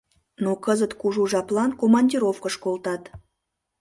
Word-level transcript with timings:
Но 0.43 0.51
кызыт 0.65 0.91
кужу 0.99 1.23
жаплан 1.31 1.71
командировкыш 1.79 2.55
колтат. 2.63 3.03